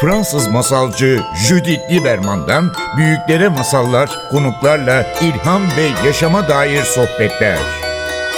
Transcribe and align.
Fransız 0.00 0.48
masalcı 0.48 1.20
Judith 1.48 1.90
Lieberman'dan 1.90 2.72
büyüklere 2.96 3.48
masallar, 3.48 4.10
konuklarla 4.30 5.06
ilham 5.22 5.62
ve 5.62 6.06
yaşama 6.06 6.48
dair 6.48 6.82
sohbetler. 6.82 7.58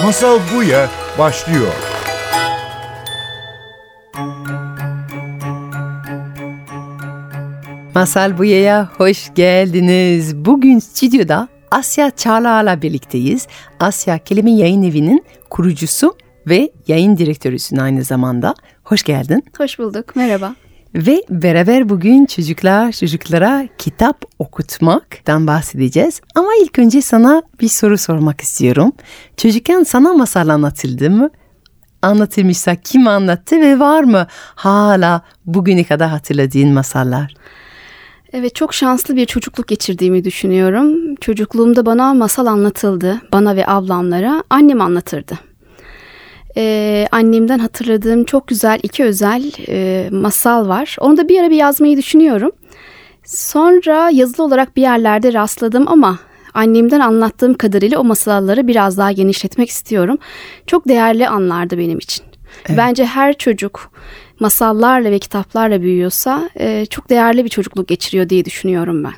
Masal 0.02 0.38
Buya 0.54 0.88
başlıyor. 1.18 1.72
Masal 7.94 8.38
Buya'ya 8.38 8.90
hoş 8.96 9.34
geldiniz. 9.34 10.36
Bugün 10.36 10.79
stüdyoda 10.79 11.48
Asya 11.70 12.10
Çağla'la 12.10 12.82
birlikteyiz. 12.82 13.46
Asya 13.80 14.18
Kelime 14.18 14.50
Yayın 14.50 14.82
Evi'nin 14.82 15.24
kurucusu 15.50 16.16
ve 16.46 16.70
yayın 16.86 17.16
direktörüsün 17.16 17.76
aynı 17.76 18.04
zamanda. 18.04 18.54
Hoş 18.84 19.02
geldin. 19.02 19.44
Hoş 19.58 19.79
bulduk, 19.79 20.16
merhaba. 20.16 20.54
Ve 20.95 21.22
beraber 21.30 21.88
bugün 21.88 22.27
çocuklar 22.27 22.92
çocuklara 22.92 23.69
kitap 23.78 24.24
okutmaktan 24.38 25.46
bahsedeceğiz. 25.46 26.20
Ama 26.34 26.48
ilk 26.62 26.78
önce 26.78 27.02
sana 27.02 27.42
bir 27.60 27.68
soru 27.68 27.98
sormak 27.98 28.41
istiyorum. 28.41 28.92
Çocukken 29.37 29.82
sana 29.82 30.12
masal 30.12 30.48
anlatıldı 30.48 31.10
mı? 31.10 31.30
Anlatılmışsa 32.02 32.74
kim 32.74 33.06
anlattı 33.06 33.60
ve 33.60 33.78
var 33.78 34.02
mı 34.05 34.27
hala 34.55 35.23
bugüne 35.46 35.84
kadar 35.84 36.09
hatırladığın 36.09 36.68
masallar? 36.68 37.34
Evet 38.32 38.54
çok 38.54 38.74
şanslı 38.74 39.16
bir 39.16 39.27
çocukluk 39.27 39.68
geçirdiğimi 39.68 40.24
düşünüyorum. 40.24 41.15
Çocukluğumda 41.16 41.87
bana 41.87 42.15
masal 42.15 42.46
anlatıldı. 42.46 43.20
Bana 43.32 43.56
ve 43.56 43.66
ablamlara 43.66 44.45
annem 44.51 44.80
anlatırdı. 44.80 45.52
Ee, 46.56 47.06
annemden 47.12 47.59
hatırladığım 47.59 48.24
çok 48.24 48.48
güzel 48.48 48.80
iki 48.83 49.05
özel 49.05 49.52
e, 49.69 50.09
masal 50.10 50.69
var. 50.69 50.97
Onu 51.01 51.16
da 51.16 51.29
bir 51.29 51.41
ara 51.41 51.51
bir 51.51 51.56
yazmayı 51.56 51.97
düşünüyorum. 51.97 52.51
Sonra 53.24 54.10
yazılı 54.10 54.45
olarak 54.45 54.77
bir 54.77 54.83
yerlerde 54.83 55.32
rastladım 55.32 55.88
ama 55.88 56.18
annemden 56.54 57.01
anlattığım 57.01 57.54
kadarıyla 57.54 57.99
o 57.99 58.04
masalları 58.04 58.66
biraz 58.66 58.99
daha 58.99 59.13
genişletmek 59.13 59.68
istiyorum. 59.68 60.18
Çok 60.66 60.88
değerli 60.88 61.29
anlardı 61.29 61.79
benim 61.79 61.99
için. 61.99 62.24
Evet. 62.66 62.79
Bence 62.79 63.04
her 63.04 63.38
çocuk 63.38 63.93
masallarla 64.41 65.10
ve 65.10 65.19
kitaplarla 65.19 65.82
büyüyorsa 65.82 66.50
e, 66.59 66.87
çok 66.87 67.10
değerli 67.10 67.44
bir 67.44 67.48
çocukluk 67.48 67.88
geçiriyor 67.88 68.28
diye 68.28 68.44
düşünüyorum 68.44 69.04
ben. 69.04 69.12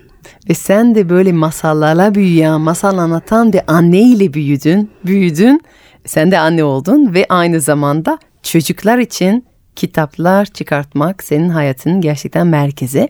Ve 0.49 0.55
sen 0.55 0.95
de 0.95 1.09
böyle 1.09 1.33
masallarla 1.33 2.15
büyüyen, 2.15 2.61
masal 2.61 2.99
anlatan 2.99 3.53
bir 3.53 3.61
anneyle 3.67 4.35
büyüdün, 4.35 4.91
büyüdün. 5.07 5.61
Sen 6.07 6.31
de 6.31 6.39
anne 6.39 6.65
oldun 6.65 7.15
ve 7.15 7.27
aynı 7.29 7.61
zamanda 7.61 8.19
çocuklar 8.43 8.99
için 8.99 9.47
kitaplar 9.77 10.47
çıkartmak 10.47 11.23
senin 11.25 11.49
hayatının 11.49 12.01
gerçekten 12.01 12.47
merkezi. 12.47 13.09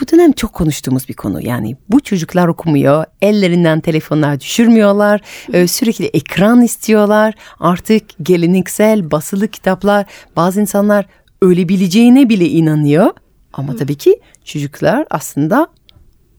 Bu 0.00 0.08
dönem 0.08 0.32
çok 0.32 0.52
konuştuğumuz 0.52 1.08
bir 1.08 1.14
konu. 1.14 1.46
Yani 1.46 1.76
bu 1.88 2.00
çocuklar 2.00 2.48
okumuyor, 2.48 3.04
ellerinden 3.22 3.80
telefonlar 3.80 4.40
düşürmüyorlar, 4.40 5.20
Hı. 5.52 5.68
sürekli 5.68 6.06
ekran 6.06 6.60
istiyorlar. 6.60 7.34
Artık 7.60 8.02
geleneksel 8.22 9.10
basılı 9.10 9.48
kitaplar 9.48 10.06
bazı 10.36 10.60
insanlar 10.60 11.06
ölebileceğine 11.42 12.28
bile 12.28 12.48
inanıyor. 12.48 13.10
Ama 13.52 13.76
tabii 13.76 13.94
ki 13.94 14.20
çocuklar 14.44 15.06
aslında 15.10 15.66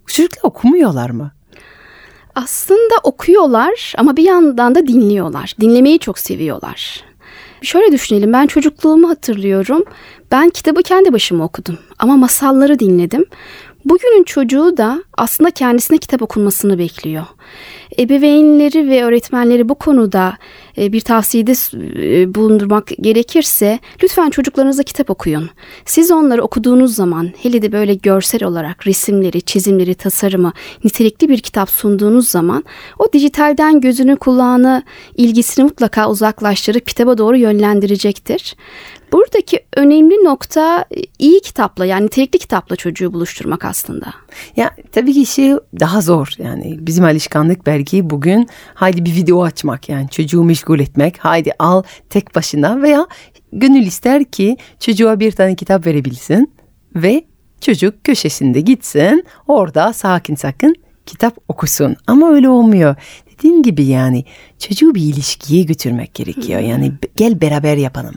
çocuklar 0.08 0.42
okumuyorlar 0.44 1.10
mı? 1.10 1.32
Aslında 2.36 2.96
okuyorlar 3.04 3.94
ama 3.98 4.18
bir 4.18 4.24
yandan 4.24 4.76
da 4.76 4.88
dinliyorlar. 4.88 5.56
Dinlemeyi 5.62 6.00
çok 6.00 6.20
seviyorlar. 6.20 7.04
Şöyle 7.62 7.92
düşünelim 7.92 8.34
ben 8.34 8.48
çocukluğumu 8.48 9.10
hatırlıyorum. 9.10 9.84
Ben 10.32 10.50
kitabı 10.50 10.84
kendi 10.84 11.14
başıma 11.14 11.44
okudum 11.44 11.78
ama 12.00 12.18
masalları 12.18 12.80
dinledim. 12.80 13.26
Bugünün 13.86 14.24
çocuğu 14.24 14.78
da 14.78 15.04
aslında 15.18 15.52
kendisine 15.52 15.98
kitap 15.98 16.22
okunmasını 16.22 16.78
bekliyor. 16.78 17.26
Ebeveynleri 18.00 18.90
ve 18.90 19.04
öğretmenleri 19.04 19.70
bu 19.70 19.76
konuda 19.76 20.38
bir 20.78 21.02
tavsiyede 21.02 21.52
e, 21.52 22.36
bulundurmak 22.36 22.88
gerekirse 23.02 23.80
lütfen 24.04 24.30
çocuklarınıza 24.30 24.84
kitap 24.84 25.10
okuyun. 25.10 25.50
Siz 25.86 26.12
onları 26.12 26.44
okuduğunuz 26.44 26.96
zaman 26.96 27.32
hele 27.42 27.62
de 27.62 27.72
böyle 27.72 27.94
görsel 27.94 28.44
olarak 28.44 28.88
resimleri, 28.88 29.42
çizimleri, 29.42 29.96
tasarımı 29.96 30.54
nitelikli 30.84 31.30
bir 31.30 31.38
kitap 31.38 31.70
sunduğunuz 31.70 32.28
zaman 32.28 32.64
o 33.00 33.14
dijitalden 33.14 33.82
gözünü, 33.82 34.16
kulağını, 34.16 34.84
ilgisini 35.18 35.64
mutlaka 35.66 36.10
uzaklaştırıp 36.10 36.88
kitaba 36.88 37.18
doğru 37.18 37.38
yönlendirecektir. 37.38 38.56
Buradaki 39.14 39.60
önemli 39.76 40.16
nokta 40.24 40.86
e, 40.98 41.02
iyi 41.20 41.42
kitapla 41.42 41.86
yani 41.86 42.06
nitelikli 42.06 42.40
kitapla 42.40 42.76
çocuğu 42.76 43.14
buluşturmak 43.14 43.66
aslında. 43.66 44.14
Ya 44.56 44.76
tabii 44.92 45.14
ki 45.14 45.26
şey 45.26 45.54
daha 45.80 46.02
zor 46.02 46.30
yani 46.38 46.78
bizim 46.80 47.06
alışkanlık 47.06 47.66
belki 47.66 48.10
bugün 48.10 48.48
haydi 48.74 49.06
bir 49.06 49.16
video 49.16 49.44
açmak 49.44 49.90
yani 49.90 50.10
çocuğu 50.10 50.44
meşgul 50.44 50.80
etmek 50.80 51.18
haydi 51.18 51.52
al 51.60 51.84
tek 52.10 52.36
başına 52.36 52.82
veya 52.82 53.08
gönül 53.52 53.86
ister 53.86 54.24
ki 54.24 54.58
çocuğa 54.80 55.20
bir 55.20 55.32
tane 55.32 55.56
kitap 55.56 55.86
verebilsin 55.86 56.54
ve 56.96 57.24
çocuk 57.62 58.04
köşesinde 58.04 58.62
gitsin 58.62 59.26
orada 59.48 59.94
sakin 59.94 60.36
sakin 60.36 60.76
kitap 61.06 61.38
okusun 61.48 61.96
ama 62.08 62.30
öyle 62.30 62.50
olmuyor 62.50 62.96
dediğim 63.44 63.64
gibi 63.64 63.84
yani 63.84 64.26
çocuğu 64.60 64.96
bir 64.96 65.02
ilişkiye 65.02 65.64
götürmek 65.64 66.14
gerekiyor. 66.14 66.60
Yani 66.60 66.92
gel 67.16 67.42
beraber 67.42 67.78
yapalım. 67.78 68.16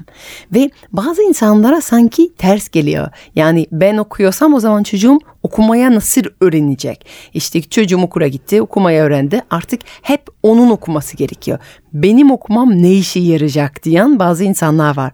Ve 0.55 0.71
bazı 0.93 1.23
insanlara 1.23 1.81
sanki 1.81 2.35
ters 2.35 2.69
geliyor. 2.69 3.09
Yani 3.35 3.67
ben 3.73 3.97
okuyorsam 3.97 4.55
o 4.55 4.61
zaman 4.61 4.83
çocuğum 4.83 5.19
okumaya 5.43 5.95
nasıl 5.95 6.23
öğrenecek? 6.41 7.07
İşte 7.35 7.63
çocuğum 7.63 8.03
okula 8.03 8.29
gitti, 8.29 8.63
okumaya 8.63 9.05
öğrendi. 9.05 9.43
Artık 9.51 9.81
hep 10.03 10.27
onun 10.43 10.71
okuması 10.71 11.17
gerekiyor. 11.17 11.59
Benim 11.93 12.31
okumam 12.31 12.83
ne 12.83 12.93
işe 12.93 13.21
yarayacak 13.21 13.83
diyen 13.85 14.19
bazı 14.19 14.45
insanlar 14.45 14.97
var. 14.97 15.13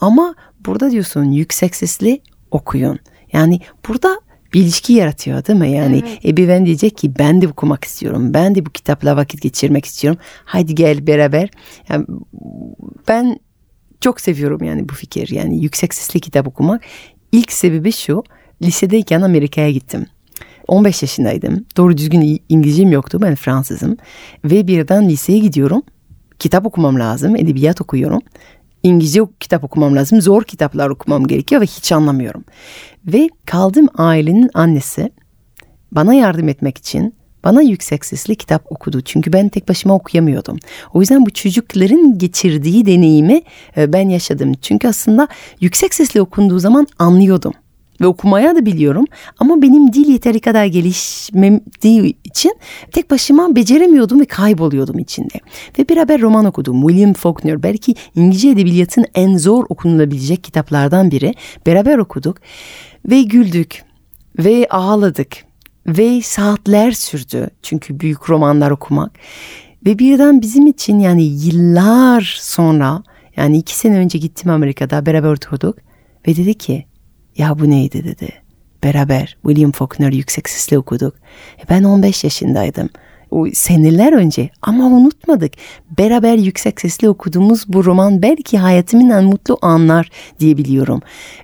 Ama 0.00 0.34
burada 0.66 0.90
diyorsun 0.90 1.24
yüksek 1.24 1.76
sesli 1.76 2.20
okuyun. 2.50 2.98
Yani 3.32 3.60
burada 3.88 4.20
bir 4.54 4.60
ilişki 4.60 4.92
yaratıyor 4.92 5.46
değil 5.46 5.58
mi? 5.58 5.70
Yani 5.70 6.02
evet. 6.06 6.24
ebeveyn 6.24 6.66
diyecek 6.66 6.96
ki 6.96 7.18
ben 7.18 7.42
de 7.42 7.48
okumak 7.48 7.84
istiyorum. 7.84 8.34
Ben 8.34 8.54
de 8.54 8.66
bu 8.66 8.70
kitapla 8.70 9.16
vakit 9.16 9.42
geçirmek 9.42 9.84
istiyorum. 9.84 10.20
Haydi 10.44 10.74
gel 10.74 11.06
beraber. 11.06 11.48
Yani 11.88 12.06
ben 13.08 13.38
çok 14.00 14.20
seviyorum 14.20 14.64
yani 14.64 14.88
bu 14.88 14.94
fikir. 14.94 15.28
Yani 15.28 15.62
yüksek 15.62 15.94
sesli 15.94 16.20
kitap 16.20 16.48
okumak. 16.48 16.82
İlk 17.32 17.52
sebebi 17.52 17.92
şu. 17.92 18.22
Lisedeyken 18.62 19.22
Amerika'ya 19.22 19.70
gittim. 19.70 20.06
15 20.68 21.02
yaşındaydım. 21.02 21.66
Doğru 21.76 21.96
düzgün 21.96 22.40
İngilizcem 22.48 22.92
yoktu. 22.92 23.18
Ben 23.22 23.34
Fransızım. 23.34 23.96
Ve 24.44 24.66
birden 24.66 25.08
liseye 25.08 25.38
gidiyorum. 25.38 25.82
Kitap 26.38 26.66
okumam 26.66 27.00
lazım. 27.00 27.36
Edebiyat 27.36 27.80
okuyorum. 27.80 28.20
İngilizce 28.84 29.20
kitap 29.40 29.64
okumam 29.64 29.96
lazım. 29.96 30.20
Zor 30.20 30.44
kitaplar 30.44 30.90
okumam 30.90 31.26
gerekiyor 31.26 31.60
ve 31.60 31.66
hiç 31.66 31.92
anlamıyorum. 31.92 32.44
Ve 33.06 33.28
kaldığım 33.46 33.88
ailenin 33.94 34.50
annesi 34.54 35.12
bana 35.92 36.14
yardım 36.14 36.48
etmek 36.48 36.78
için 36.78 37.14
bana 37.44 37.62
yüksek 37.62 38.04
sesli 38.04 38.36
kitap 38.36 38.72
okudu. 38.72 39.00
Çünkü 39.00 39.32
ben 39.32 39.48
tek 39.48 39.68
başıma 39.68 39.94
okuyamıyordum. 39.94 40.58
O 40.94 41.00
yüzden 41.00 41.26
bu 41.26 41.30
çocukların 41.30 42.18
geçirdiği 42.18 42.86
deneyimi 42.86 43.42
e, 43.76 43.92
ben 43.92 44.08
yaşadım. 44.08 44.52
Çünkü 44.62 44.88
aslında 44.88 45.28
yüksek 45.60 45.94
sesli 45.94 46.20
okunduğu 46.20 46.58
zaman 46.58 46.86
anlıyordum 46.98 47.52
ve 48.00 48.06
okumaya 48.06 48.56
da 48.56 48.66
biliyorum 48.66 49.04
ama 49.38 49.62
benim 49.62 49.92
dil 49.92 50.08
yeteri 50.08 50.40
kadar 50.40 50.64
gelişmediği 50.64 52.18
için 52.24 52.52
tek 52.92 53.10
başıma 53.10 53.56
beceremiyordum 53.56 54.20
ve 54.20 54.24
kayboluyordum 54.24 54.98
içinde. 54.98 55.40
Ve 55.78 55.88
beraber 55.88 56.20
roman 56.20 56.44
okudum. 56.44 56.88
William 56.88 57.12
Faulkner 57.12 57.62
belki 57.62 57.94
İngilizce 58.14 58.48
edebiyatın 58.48 59.04
en 59.14 59.36
zor 59.36 59.64
okunulabilecek 59.68 60.44
kitaplardan 60.44 61.10
biri. 61.10 61.34
Beraber 61.66 61.98
okuduk 61.98 62.36
ve 63.10 63.22
güldük 63.22 63.84
ve 64.38 64.66
ağladık 64.70 65.36
ve 65.86 66.22
saatler 66.22 66.92
sürdü 66.92 67.50
çünkü 67.62 68.00
büyük 68.00 68.30
romanlar 68.30 68.70
okumak. 68.70 69.12
Ve 69.86 69.98
birden 69.98 70.42
bizim 70.42 70.66
için 70.66 70.98
yani 70.98 71.22
yıllar 71.22 72.36
sonra 72.40 73.02
yani 73.36 73.58
iki 73.58 73.76
sene 73.76 73.96
önce 73.96 74.18
gittim 74.18 74.50
Amerika'da 74.50 75.06
beraber 75.06 75.28
oturduk 75.28 75.78
ve 76.28 76.36
dedi 76.36 76.54
ki 76.54 76.86
ya 77.38 77.58
bu 77.58 77.70
neydi 77.70 78.04
dedi. 78.04 78.32
Beraber 78.84 79.36
William 79.42 79.72
Faulkner 79.72 80.12
yüksek 80.12 80.48
sesle 80.48 80.78
okuduk. 80.78 81.14
E 81.58 81.68
ben 81.70 81.84
15 81.84 82.24
yaşındaydım. 82.24 82.88
O 83.30 83.46
seneler 83.52 84.12
önce 84.12 84.50
ama 84.62 84.84
unutmadık. 84.84 85.52
Beraber 85.98 86.36
yüksek 86.36 86.80
sesle 86.80 87.08
okuduğumuz 87.08 87.64
bu 87.68 87.84
roman 87.84 88.22
belki 88.22 88.58
hayatımın 88.58 89.10
en 89.10 89.24
mutlu 89.24 89.58
anlar 89.62 90.10
diyebiliyorum. 90.40 91.00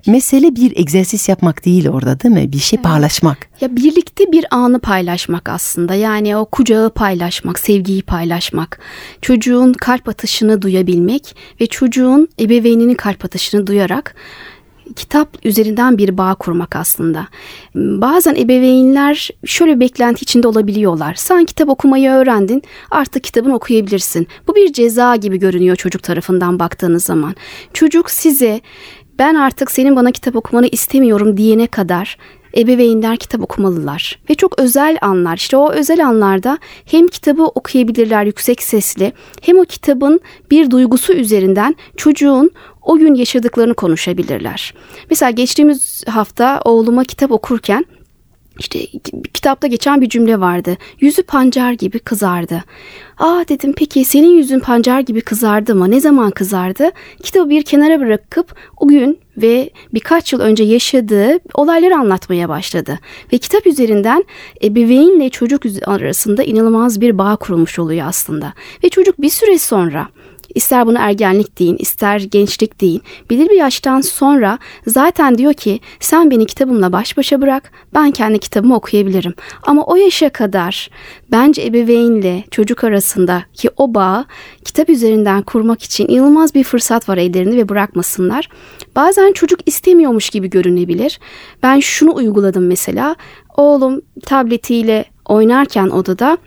Mesele 0.06 0.56
bir 0.56 0.76
egzersiz 0.76 1.28
yapmak 1.28 1.64
değil 1.64 1.88
orada 1.88 2.20
değil 2.20 2.34
mi? 2.34 2.52
Bir 2.52 2.58
şey 2.58 2.78
paylaşmak. 2.78 3.38
Ya 3.60 3.76
birlikte 3.76 4.32
bir 4.32 4.44
anı 4.50 4.80
paylaşmak 4.80 5.48
aslında. 5.48 5.94
Yani 5.94 6.36
o 6.36 6.44
kucağı 6.44 6.90
paylaşmak, 6.90 7.58
sevgiyi 7.58 8.02
paylaşmak. 8.02 8.80
Çocuğun 9.22 9.72
kalp 9.72 10.08
atışını 10.08 10.62
duyabilmek 10.62 11.36
ve 11.60 11.66
çocuğun 11.66 12.28
ebeveyninin 12.40 12.94
kalp 12.94 13.24
atışını 13.24 13.66
duyarak 13.66 14.14
kitap 14.96 15.46
üzerinden 15.46 15.98
bir 15.98 16.18
bağ 16.18 16.34
kurmak 16.34 16.76
aslında. 16.76 17.26
Bazen 17.74 18.34
ebeveynler 18.34 19.30
şöyle 19.44 19.80
beklenti 19.80 20.22
içinde 20.22 20.48
olabiliyorlar. 20.48 21.14
Sen 21.14 21.44
kitap 21.44 21.68
okumayı 21.68 22.10
öğrendin, 22.10 22.62
artık 22.90 23.24
kitabını 23.24 23.54
okuyabilirsin. 23.54 24.28
Bu 24.48 24.54
bir 24.54 24.72
ceza 24.72 25.16
gibi 25.16 25.38
görünüyor 25.38 25.76
çocuk 25.76 26.02
tarafından 26.02 26.58
baktığınız 26.58 27.04
zaman. 27.04 27.34
Çocuk 27.72 28.10
size 28.10 28.60
ben 29.18 29.34
artık 29.34 29.70
senin 29.70 29.96
bana 29.96 30.10
kitap 30.12 30.36
okumanı 30.36 30.66
istemiyorum 30.66 31.36
diyene 31.36 31.66
kadar 31.66 32.16
ebeveynler 32.56 33.16
kitap 33.16 33.42
okumalılar. 33.42 34.18
Ve 34.30 34.34
çok 34.34 34.58
özel 34.58 34.98
anlar 35.00 35.36
işte 35.36 35.56
o 35.56 35.72
özel 35.72 36.06
anlarda 36.06 36.58
hem 36.84 37.08
kitabı 37.08 37.42
okuyabilirler 37.42 38.24
yüksek 38.24 38.62
sesli 38.62 39.12
hem 39.42 39.58
o 39.58 39.64
kitabın 39.64 40.20
bir 40.50 40.70
duygusu 40.70 41.12
üzerinden 41.12 41.76
çocuğun 41.96 42.50
o 42.82 42.98
gün 42.98 43.14
yaşadıklarını 43.14 43.74
konuşabilirler. 43.74 44.74
Mesela 45.10 45.30
geçtiğimiz 45.30 46.04
hafta 46.08 46.60
oğluma 46.64 47.04
kitap 47.04 47.32
okurken 47.32 47.84
işte 48.60 48.86
kitapta 49.34 49.66
geçen 49.66 50.00
bir 50.00 50.08
cümle 50.08 50.40
vardı. 50.40 50.76
Yüzü 51.00 51.22
pancar 51.22 51.72
gibi 51.72 51.98
kızardı. 51.98 52.64
Aa 53.18 53.44
dedim 53.48 53.72
peki 53.76 54.04
senin 54.04 54.30
yüzün 54.30 54.60
pancar 54.60 55.00
gibi 55.00 55.20
kızardı 55.20 55.74
mı? 55.74 55.90
Ne 55.90 56.00
zaman 56.00 56.30
kızardı? 56.30 56.90
Kitabı 57.22 57.50
bir 57.50 57.62
kenara 57.62 58.00
bırakıp 58.00 58.54
o 58.76 58.88
gün 58.88 59.18
ve 59.36 59.70
birkaç 59.94 60.32
yıl 60.32 60.40
önce 60.40 60.64
yaşadığı 60.64 61.38
olayları 61.54 61.96
anlatmaya 61.96 62.48
başladı. 62.48 62.98
Ve 63.32 63.38
kitap 63.38 63.66
üzerinden 63.66 64.24
ebeveynle 64.64 65.30
çocuk 65.30 65.62
arasında 65.86 66.42
inanılmaz 66.42 67.00
bir 67.00 67.18
bağ 67.18 67.36
kurulmuş 67.36 67.78
oluyor 67.78 68.06
aslında. 68.06 68.52
Ve 68.84 68.88
çocuk 68.88 69.22
bir 69.22 69.30
süre 69.30 69.58
sonra 69.58 70.08
İster 70.54 70.86
bunu 70.86 70.98
ergenlik 71.00 71.58
deyin, 71.58 71.76
ister 71.78 72.20
gençlik 72.20 72.80
deyin. 72.80 73.02
Belirli 73.30 73.48
bir 73.48 73.56
yaştan 73.56 74.00
sonra 74.00 74.58
zaten 74.86 75.38
diyor 75.38 75.54
ki 75.54 75.80
sen 76.00 76.30
beni 76.30 76.46
kitabımla 76.46 76.92
baş 76.92 77.16
başa 77.16 77.40
bırak, 77.40 77.72
ben 77.94 78.10
kendi 78.10 78.38
kitabımı 78.38 78.74
okuyabilirim. 78.74 79.34
Ama 79.62 79.84
o 79.84 79.96
yaşa 79.96 80.28
kadar 80.30 80.90
bence 81.30 81.62
ebeveynle 81.66 82.44
çocuk 82.50 82.84
arasında 82.84 83.42
ki 83.54 83.70
o 83.76 83.94
bağ 83.94 84.24
kitap 84.64 84.90
üzerinden 84.90 85.42
kurmak 85.42 85.82
için 85.82 86.08
inanılmaz 86.08 86.54
bir 86.54 86.64
fırsat 86.64 87.08
var 87.08 87.16
ellerinde 87.16 87.56
ve 87.56 87.68
bırakmasınlar. 87.68 88.48
Bazen 88.96 89.32
çocuk 89.32 89.60
istemiyormuş 89.66 90.30
gibi 90.30 90.50
görünebilir. 90.50 91.20
Ben 91.62 91.80
şunu 91.80 92.14
uyguladım 92.14 92.66
mesela. 92.66 93.16
Oğlum 93.56 94.00
tabletiyle 94.26 95.04
oynarken 95.24 95.86
odada 95.88 96.38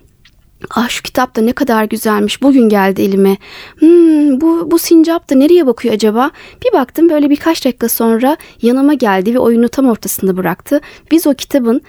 Ah 0.69 0.89
şu 0.89 1.04
kitap 1.04 1.36
da 1.36 1.42
ne 1.42 1.54
kadar 1.54 1.83
güzelmiş. 1.83 2.42
Bugün 2.42 2.69
geldi 2.69 3.01
elime. 3.01 3.38
Hmm, 3.80 4.42
bu, 4.42 4.71
bu 4.71 4.80
sincap 4.80 5.30
da 5.30 5.36
nereye 5.36 5.68
bakıyor 5.68 5.94
acaba? 5.94 6.31
Bir 6.65 6.74
baktım 6.74 7.10
böyle 7.10 7.30
birkaç 7.30 7.65
dakika 7.65 7.89
sonra 7.89 8.38
yanıma 8.62 8.94
geldi 8.94 9.33
ve 9.33 9.39
oyunu 9.39 9.69
tam 9.69 9.89
ortasında 9.89 10.38
bıraktı. 10.38 10.81
Biz 11.12 11.27
o 11.27 11.33
kitabın 11.33 11.81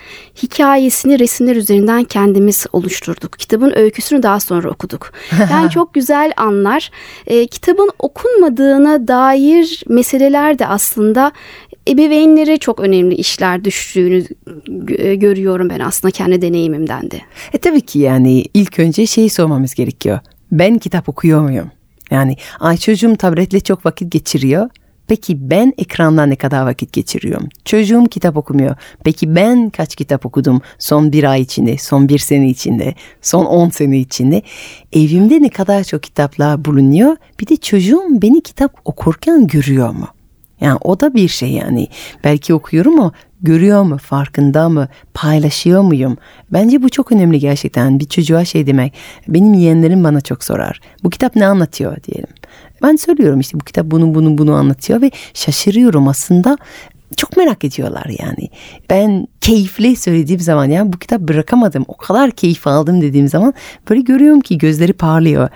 hikayesini 0.43 1.19
resimler 1.19 1.57
üzerinden 1.57 2.05
kendimiz 2.05 2.67
oluşturduk. 2.73 3.39
Kitabın 3.39 3.73
öyküsünü 3.77 4.23
daha 4.23 4.41
sonra 4.41 4.71
okuduk. 4.71 5.13
Yani 5.55 5.71
çok 5.71 5.95
güzel 5.95 6.33
anlar. 6.37 6.91
E, 7.27 7.47
kitabın 7.47 7.91
okunmadığına 7.99 9.09
dair 9.09 9.83
meseleler 9.89 10.59
de 10.59 10.67
aslında 10.67 11.33
ebeveynlere 11.89 12.57
çok 12.57 12.81
önemli 12.81 13.15
işler 13.15 13.65
düştüğünü 13.65 14.25
görüyorum 15.17 15.71
ben 15.71 15.81
aslında 15.81 16.13
kendi 16.13 16.43
deneyimimden 16.43 17.11
de. 17.11 17.21
E 17.53 17.59
tabii 17.59 17.81
ki 17.81 17.99
yani 17.99 18.45
ilk 18.55 18.79
önce 18.79 19.07
şeyi 19.07 19.31
sormamız 19.31 19.75
gerekiyor. 19.75 20.19
Ben 20.53 20.79
kitap 20.79 21.09
okuyor 21.09 21.41
muyum? 21.41 21.71
Yani 22.11 22.37
ay 22.61 22.77
çocuğum 22.77 23.17
tabletle 23.17 23.61
çok 23.61 23.87
vakit 23.87 24.13
geçiriyor. 24.13 24.71
Peki 25.07 25.51
ben 25.51 25.73
ekranda 25.79 26.27
ne 26.27 26.37
kadar 26.37 26.67
vakit 26.67 26.93
geçiriyorum? 26.93 27.49
Çocuğum 27.65 28.05
kitap 28.11 28.37
okumuyor. 28.37 28.77
Peki 29.05 29.35
ben 29.35 29.71
kaç 29.71 29.97
kitap 29.97 30.27
okudum 30.27 30.61
son 30.79 31.13
bir 31.13 31.25
ay 31.25 31.41
içinde, 31.41 31.79
son 31.79 32.09
bir 32.09 32.19
sene 32.19 32.49
içinde, 32.49 32.95
son 33.23 33.45
on 33.45 33.71
sene 33.71 33.99
içinde? 33.99 34.43
Evimde 34.93 35.43
ne 35.43 35.49
kadar 35.49 35.85
çok 35.85 36.03
kitaplar 36.03 36.65
bulunuyor? 36.65 37.17
Bir 37.41 37.47
de 37.47 37.57
çocuğum 37.57 38.23
beni 38.23 38.41
kitap 38.41 38.73
okurken 38.85 39.47
görüyor 39.47 39.91
mu? 39.91 40.09
Yani 40.61 40.79
o 40.85 41.01
da 41.01 41.15
bir 41.15 41.29
şey 41.29 41.51
yani. 41.51 41.89
Belki 42.25 42.55
okuyorum 42.55 43.01
ama 43.01 43.13
görüyor 43.43 43.83
mu, 43.83 43.99
farkında 43.99 44.69
mı, 44.69 44.89
paylaşıyor 45.15 45.83
muyum? 45.83 46.17
Bence 46.53 46.83
bu 46.83 46.89
çok 46.89 47.13
önemli 47.13 47.39
gerçekten. 47.39 48.01
Bir 48.01 48.05
çocuğa 48.05 48.45
şey 48.45 48.67
demek. 48.67 48.95
Benim 49.29 49.55
yeğenlerim 49.55 50.05
bana 50.05 50.21
çok 50.21 50.45
sorar. 50.45 50.81
Bu 51.05 51.11
kitap 51.11 51.37
ne 51.37 51.47
anlatıyor 51.47 51.97
diyelim. 52.03 52.35
Ben 52.83 52.97
söylüyorum 52.97 53.41
işte 53.41 53.61
bu 53.61 53.65
kitap 53.65 53.87
bunu 53.87 54.15
bunu 54.15 54.39
bunu 54.39 54.55
anlatıyor 54.55 55.03
ve 55.03 55.11
şaşırıyorum 55.35 56.09
aslında 56.09 56.59
çok 57.17 57.37
merak 57.37 57.65
ediyorlar 57.65 58.07
yani. 58.19 58.49
Ben 58.91 59.27
keyifli 59.41 59.97
söylediğim 59.97 60.41
zaman 60.41 60.65
ya 60.65 60.93
bu 60.93 60.99
kitap 60.99 61.21
bırakamadım. 61.21 61.85
O 61.89 61.97
kadar 61.97 62.31
keyif 62.31 62.67
aldım 62.67 63.03
dediğim 63.03 63.29
zaman 63.29 63.55
böyle 63.91 64.01
görüyorum 64.01 64.41
ki 64.41 64.59
gözleri 64.59 64.93
parlıyor. 64.93 65.49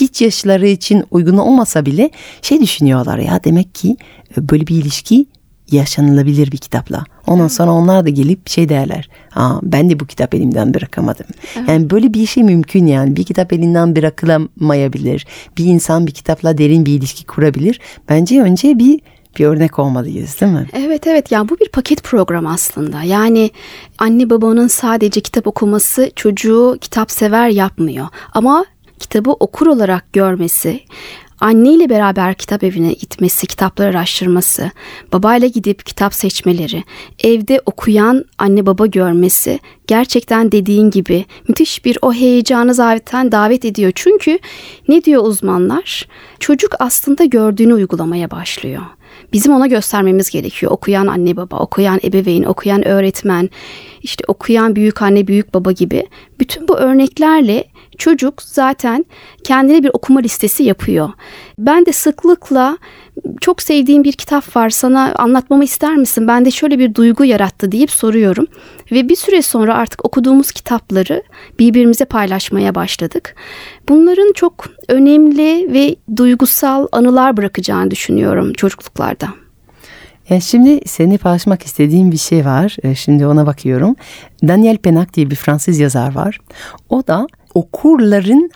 Hiç 0.00 0.22
yaşları 0.22 0.66
için 0.66 1.04
uygun 1.10 1.36
olmasa 1.36 1.86
bile 1.86 2.10
şey 2.42 2.60
düşünüyorlar 2.60 3.18
ya 3.18 3.44
demek 3.44 3.74
ki 3.74 3.96
böyle 4.36 4.66
bir 4.66 4.76
ilişki 4.76 5.26
yaşanılabilir 5.70 6.52
bir 6.52 6.56
kitapla. 6.56 7.04
Ondan 7.26 7.48
sonra 7.48 7.70
onlar 7.70 8.04
da 8.04 8.08
gelip 8.08 8.48
şey 8.48 8.68
derler. 8.68 9.08
Aa, 9.34 9.60
ben 9.62 9.90
de 9.90 10.00
bu 10.00 10.06
kitap 10.06 10.34
elimden 10.34 10.74
bırakamadım. 10.74 11.26
Evet. 11.56 11.68
Yani 11.68 11.90
böyle 11.90 12.14
bir 12.14 12.26
şey 12.26 12.42
mümkün 12.42 12.86
yani. 12.86 13.16
Bir 13.16 13.24
kitap 13.24 13.52
elinden 13.52 13.96
bırakılamayabilir. 13.96 15.26
Bir 15.58 15.64
insan 15.64 16.06
bir 16.06 16.12
kitapla 16.12 16.58
derin 16.58 16.86
bir 16.86 16.92
ilişki 16.92 17.26
kurabilir. 17.26 17.80
Bence 18.08 18.42
önce 18.42 18.78
bir 18.78 19.00
bir 19.38 19.44
örnek 19.44 19.78
olmalıyız 19.78 20.40
değil 20.40 20.52
mi? 20.52 20.66
Evet 20.72 21.06
evet 21.06 21.32
yani 21.32 21.48
bu 21.48 21.58
bir 21.58 21.68
paket 21.68 22.02
program 22.02 22.46
aslında. 22.46 23.02
Yani 23.02 23.50
anne 23.98 24.30
babanın 24.30 24.68
sadece 24.68 25.20
kitap 25.20 25.46
okuması 25.46 26.10
çocuğu 26.16 26.78
kitap 26.80 27.10
sever 27.10 27.48
yapmıyor. 27.48 28.06
Ama 28.32 28.64
kitabı 28.98 29.30
okur 29.30 29.66
olarak 29.66 30.12
görmesi, 30.12 30.80
anneyle 31.40 31.90
beraber 31.90 32.34
kitap 32.34 32.64
evine 32.64 32.92
gitmesi, 32.92 33.46
kitapları 33.46 33.88
araştırması, 33.88 34.70
babayla 35.12 35.48
gidip 35.48 35.86
kitap 35.86 36.14
seçmeleri, 36.14 36.84
evde 37.18 37.60
okuyan 37.66 38.24
anne 38.38 38.66
baba 38.66 38.86
görmesi 38.86 39.60
gerçekten 39.86 40.52
dediğin 40.52 40.90
gibi 40.90 41.24
müthiş 41.48 41.84
bir 41.84 41.98
o 42.02 42.12
heyecanı 42.12 42.74
zaten 42.74 43.32
davet 43.32 43.64
ediyor. 43.64 43.92
Çünkü 43.94 44.38
ne 44.88 45.04
diyor 45.04 45.22
uzmanlar? 45.24 46.08
Çocuk 46.40 46.72
aslında 46.78 47.24
gördüğünü 47.24 47.74
uygulamaya 47.74 48.30
başlıyor. 48.30 48.82
Bizim 49.32 49.52
ona 49.52 49.66
göstermemiz 49.66 50.30
gerekiyor. 50.30 50.72
Okuyan 50.72 51.06
anne 51.06 51.36
baba, 51.36 51.58
okuyan 51.58 52.00
ebeveyn, 52.04 52.42
okuyan 52.42 52.88
öğretmen, 52.88 53.50
işte 54.02 54.24
okuyan 54.28 54.76
büyük 54.76 55.02
anne, 55.02 55.26
büyük 55.26 55.54
baba 55.54 55.72
gibi. 55.72 56.06
Bütün 56.40 56.68
bu 56.68 56.78
örneklerle 56.78 57.64
çocuk 57.98 58.42
zaten 58.42 59.04
kendine 59.44 59.82
bir 59.82 59.90
okuma 59.92 60.20
listesi 60.20 60.62
yapıyor. 60.62 61.10
Ben 61.58 61.86
de 61.86 61.92
sıklıkla 61.92 62.78
çok 63.40 63.62
sevdiğim 63.62 64.04
bir 64.04 64.12
kitap 64.12 64.56
var 64.56 64.70
sana 64.70 65.14
anlatmamı 65.14 65.64
ister 65.64 65.96
misin? 65.96 66.28
Ben 66.28 66.44
de 66.44 66.50
şöyle 66.50 66.78
bir 66.78 66.94
duygu 66.94 67.24
yarattı 67.24 67.72
deyip 67.72 67.90
soruyorum. 67.90 68.46
Ve 68.92 69.08
bir 69.08 69.16
süre 69.16 69.42
sonra 69.42 69.74
artık 69.74 70.04
okuduğumuz 70.04 70.52
kitapları 70.52 71.22
birbirimize 71.58 72.04
paylaşmaya 72.04 72.74
başladık. 72.74 73.34
Bunların 73.88 74.32
çok 74.32 74.70
önemli 74.88 75.72
ve 75.72 75.96
duygusal 76.16 76.86
anılar 76.92 77.36
bırakacağını 77.36 77.90
düşünüyorum 77.90 78.52
çocukluklarda. 78.52 79.28
Yani 80.30 80.42
şimdi 80.42 80.80
seni 80.88 81.18
paylaşmak 81.18 81.62
istediğim 81.62 82.12
bir 82.12 82.16
şey 82.16 82.44
var. 82.44 82.76
E, 82.82 82.94
şimdi 82.94 83.26
ona 83.26 83.46
bakıyorum. 83.46 83.96
Daniel 84.48 84.76
Pennak 84.76 85.14
diye 85.14 85.30
bir 85.30 85.36
Fransız 85.36 85.78
yazar 85.78 86.14
var. 86.14 86.38
O 86.88 87.06
da 87.06 87.26
okurların 87.54 88.50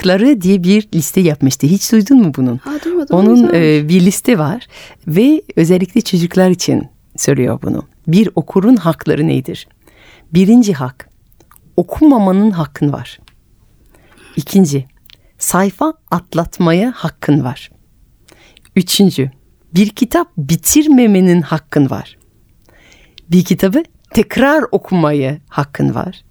hakları 0.00 0.40
diye 0.40 0.62
bir 0.62 0.88
liste 0.94 1.20
yapmıştı. 1.20 1.66
Hiç 1.66 1.92
duydun 1.92 2.18
mu 2.18 2.32
bunun? 2.36 2.56
Ha, 2.56 2.70
duymadım. 2.84 3.16
Onun 3.16 3.54
e, 3.54 3.88
bir 3.88 4.00
liste 4.00 4.38
var 4.38 4.66
ve 5.06 5.42
özellikle 5.56 6.00
çocuklar 6.00 6.50
için 6.50 6.88
söylüyor 7.16 7.58
bunu. 7.62 7.86
Bir 8.06 8.28
okurun 8.34 8.76
hakları 8.76 9.28
nedir? 9.28 9.68
Birinci 10.34 10.72
hak, 10.72 11.08
okumamanın 11.76 12.50
hakkın 12.50 12.92
var. 12.92 13.20
İkinci, 14.36 14.86
sayfa 15.38 15.94
atlatmaya 16.10 16.92
hakkın 16.96 17.44
var. 17.44 17.70
Üçüncü, 18.76 19.30
bir 19.74 19.88
kitap 19.88 20.28
bitirmemenin 20.36 21.42
hakkın 21.42 21.90
var. 21.90 22.18
Bir 23.30 23.44
kitabı 23.44 23.82
tekrar 24.10 24.64
okumaya 24.72 25.38
hakkın 25.48 25.94
var 25.94 26.24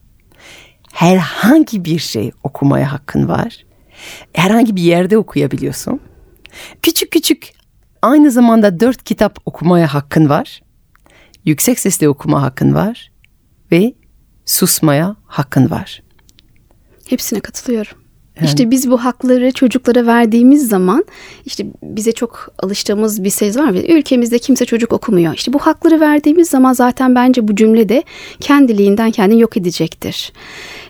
herhangi 0.93 1.85
bir 1.85 1.99
şey 1.99 2.31
okumaya 2.43 2.91
hakkın 2.91 3.27
var. 3.27 3.65
Herhangi 4.33 4.75
bir 4.75 4.81
yerde 4.81 5.17
okuyabiliyorsun. 5.17 5.99
Küçük 6.81 7.11
küçük 7.11 7.53
aynı 8.01 8.31
zamanda 8.31 8.79
dört 8.79 9.03
kitap 9.03 9.39
okumaya 9.45 9.93
hakkın 9.93 10.29
var. 10.29 10.61
Yüksek 11.45 11.79
sesle 11.79 12.09
okuma 12.09 12.41
hakkın 12.41 12.73
var. 12.73 13.11
Ve 13.71 13.93
susmaya 14.45 15.15
hakkın 15.25 15.69
var. 15.69 16.03
Hepsine 17.09 17.39
katılıyorum. 17.39 17.97
İşte 18.45 18.71
biz 18.71 18.91
bu 18.91 18.97
hakları 18.97 19.51
çocuklara 19.51 20.05
verdiğimiz 20.05 20.67
zaman 20.67 21.05
işte 21.45 21.65
bize 21.83 22.11
çok 22.11 22.49
alıştığımız 22.59 23.23
bir 23.23 23.29
söz 23.29 23.57
var 23.57 23.71
ya 23.71 23.97
ülkemizde 23.97 24.39
kimse 24.39 24.65
çocuk 24.65 24.93
okumuyor. 24.93 25.33
İşte 25.33 25.53
bu 25.53 25.59
hakları 25.59 25.99
verdiğimiz 25.99 26.49
zaman 26.49 26.73
zaten 26.73 27.15
bence 27.15 27.47
bu 27.47 27.55
cümle 27.55 27.89
de 27.89 28.03
kendiliğinden 28.39 29.11
kendini 29.11 29.41
yok 29.41 29.57
edecektir. 29.57 30.33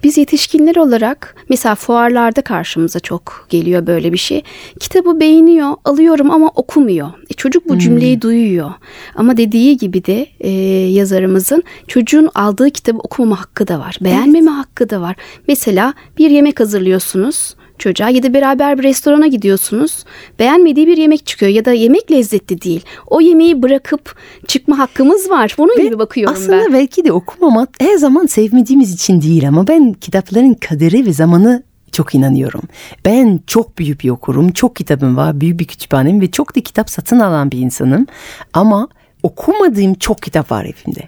Biz 0.04 0.18
yetişkinler 0.18 0.76
olarak 0.76 1.36
mesela 1.50 1.76
fuarlarda 1.76 2.42
karşımıza 2.42 3.00
çok 3.00 3.48
geliyor 3.50 3.88
böyle 3.88 4.14
bir 4.14 4.18
şey. 4.18 4.44
Kitabı 4.80 5.20
beğeniyor, 5.20 5.74
alıyorum 5.86 6.32
ama 6.32 6.48
okumuyor. 6.56 7.10
E 7.30 7.34
çocuk 7.34 7.70
bu 7.70 7.80
cümleyi 7.80 8.22
duyuyor. 8.22 8.72
Ama 9.16 9.38
dediği 9.38 9.78
gibi 9.78 10.06
de 10.06 10.28
e, 10.40 10.50
yazarımızın 10.92 11.64
çocuğun 11.88 12.30
aldığı 12.36 12.70
kitabı 12.70 12.98
okumama 12.98 13.40
hakkı 13.40 13.68
da 13.68 13.80
var. 13.80 13.98
Beğenmeme 14.02 14.52
hakkı 14.52 14.90
da 14.90 15.02
var. 15.02 15.16
Mesela 15.48 15.94
bir 16.18 16.30
yemek 16.30 16.60
hazırlıyorsunuz 16.60 17.39
çocuğa 17.80 18.10
ya 18.10 18.24
da 18.24 18.34
beraber 18.34 18.78
bir 18.78 18.84
restorana 18.84 19.28
gidiyorsunuz. 19.28 20.04
Beğenmediği 20.40 20.88
bir 20.88 20.98
yemek 20.98 21.26
çıkıyor 21.26 21.52
ya 21.52 21.66
da 21.66 21.72
yemek 21.72 22.12
lezzetli 22.12 22.62
değil. 22.62 22.86
O 23.08 23.22
yemeği 23.22 23.62
bırakıp 23.62 24.16
çıkma 24.48 24.80
hakkımız 24.80 25.30
var. 25.30 25.56
Bunun 25.58 25.78
Ve 25.78 25.84
gibi 25.84 26.00
bakıyorum 26.00 26.36
aslında 26.38 26.66
ben. 26.66 26.74
belki 26.74 27.06
de 27.06 27.12
okumamak 27.12 27.70
her 27.80 27.96
zaman 27.98 28.26
sevmediğimiz 28.26 28.94
için 28.94 29.22
değil 29.22 29.48
ama 29.48 29.68
ben 29.68 29.94
kitapların 29.94 30.54
kaderi 30.54 31.06
ve 31.06 31.14
zamanı 31.14 31.64
çok 31.92 32.16
inanıyorum. 32.16 32.62
Ben 33.06 33.40
çok 33.48 33.78
büyük 33.78 34.04
bir 34.04 34.10
okurum, 34.10 34.52
çok 34.52 34.76
kitabım 34.76 35.18
var, 35.18 35.42
büyük 35.42 35.60
bir 35.60 35.66
kütüphanem 35.66 36.22
ve 36.22 36.32
çok 36.32 36.56
da 36.56 36.62
kitap 36.62 36.90
satın 36.90 37.20
alan 37.20 37.52
bir 37.52 37.58
insanım. 37.58 38.06
Ama 38.54 38.88
okumadığım 39.24 39.94
çok 39.94 40.22
kitap 40.22 40.52
var 40.52 40.66
evimde. 40.66 41.02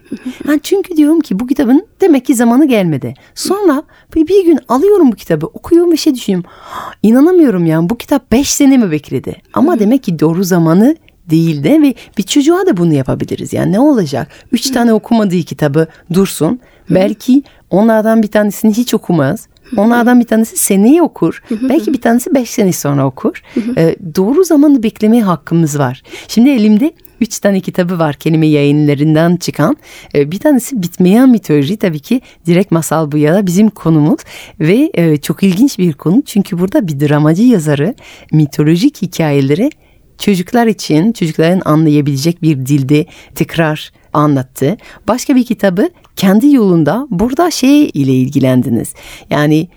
Yani 0.48 0.60
çünkü 0.64 0.98
diyorum 0.98 1.20
ki 1.20 1.40
bu 1.40 1.48
kitabın 1.48 1.88
demek 2.02 2.26
ki 2.26 2.36
zamanı 2.36 2.68
gelmedi. 2.68 3.14
Sonra 3.36 3.84
bir, 4.16 4.46
gün 4.46 4.60
alıyorum 4.68 5.12
bu 5.12 5.16
kitabı, 5.16 5.46
okuyorum 5.46 5.92
ve 5.92 5.98
şey 5.98 6.16
düşünüyorum. 6.16 6.50
"Ah, 6.74 6.94
İnanamıyorum 7.04 7.66
yani 7.66 7.90
bu 7.90 7.98
kitap 7.98 8.32
5 8.32 8.52
sene 8.52 8.78
mi 8.78 8.92
bekledi? 8.92 9.36
Ama 9.54 9.80
demek 9.80 10.04
ki 10.04 10.20
doğru 10.20 10.44
zamanı 10.44 10.96
değil 11.30 11.64
de 11.64 11.82
ve 11.82 11.94
bir 12.18 12.24
çocuğa 12.24 12.66
da 12.66 12.78
bunu 12.78 12.94
yapabiliriz. 12.94 13.54
Yani 13.54 13.72
ne 13.72 13.80
olacak? 13.80 14.28
Üç 14.52 14.72
tane 14.72 14.94
okumadığı 14.94 15.42
kitabı 15.42 15.88
dursun. 16.14 16.60
Belki 16.90 17.44
onlardan 17.70 18.24
bir 18.24 18.28
tanesini 18.28 18.74
hiç 18.74 18.94
okumaz. 18.94 19.48
Onlardan 19.78 20.20
bir 20.20 20.26
tanesi 20.26 20.58
seneye 20.58 21.02
okur. 21.02 21.44
Belki 21.70 21.94
bir 21.94 22.02
tanesi 22.02 22.36
beş 22.36 22.50
sene 22.50 22.74
sonra 22.74 23.08
okur. 23.08 23.44
Ee, 23.78 23.96
doğru 24.16 24.44
zamanı 24.44 24.84
beklemeye 24.84 25.24
hakkımız 25.24 25.80
var. 25.80 26.04
Şimdi 26.28 26.50
elimde 26.50 26.94
üç 27.22 27.40
tane 27.40 27.60
kitabı 27.60 28.00
var 28.00 28.16
kelime 28.16 28.48
yayınlarından 28.48 29.36
çıkan. 29.36 29.78
Ee, 30.16 30.32
bir 30.32 30.40
tanesi 30.40 30.84
bitmeyen 30.84 31.30
mitoloji 31.30 31.78
tabii 31.78 32.00
ki 32.00 32.22
direkt 32.46 32.72
masal 32.72 33.12
bu 33.12 33.18
ya 33.18 33.46
bizim 33.46 33.70
konumuz. 33.70 34.20
Ve 34.60 34.92
e, 34.94 35.18
çok 35.18 35.44
ilginç 35.44 35.80
bir 35.80 35.94
konu 35.94 36.22
çünkü 36.26 36.60
burada 36.60 36.88
bir 36.88 37.00
dramacı 37.00 37.44
yazarı 37.44 37.96
mitolojik 38.32 39.02
hikayeleri 39.02 39.70
çocuklar 40.18 40.68
için 40.68 41.12
çocukların 41.12 41.62
anlayabilecek 41.66 42.42
bir 42.42 42.66
dilde 42.66 43.06
tekrar 43.36 43.92
anlattı. 44.14 44.78
Başka 45.08 45.36
bir 45.36 45.46
kitabı 45.46 45.90
kendi 46.16 46.54
yolunda 46.54 47.08
burada 47.12 47.52
şey 47.52 47.84
ile 47.84 48.14
ilgilendiniz. 48.14 48.94
Yani 49.30 49.68